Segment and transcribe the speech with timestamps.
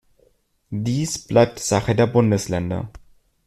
[0.71, 2.89] Dies bleibt Sache der Bundesländer.